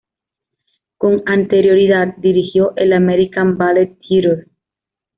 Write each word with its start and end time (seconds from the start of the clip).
Con 0.97 1.21
anterioridad 1.27 2.15
dirigió 2.17 2.73
el 2.75 2.93
American 2.93 3.55
Ballet 3.59 3.99
Theatre. 4.09 4.47